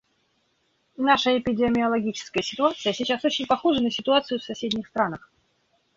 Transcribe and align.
Наша 0.97 1.37
эпидемиологическая 1.37 2.41
ситуация 2.41 2.91
сейчас 2.91 3.23
очень 3.23 3.45
похожа 3.45 3.83
на 3.83 3.91
ситуацию 3.91 4.39
в 4.39 4.43
соседних 4.43 4.87
странах. 4.87 5.29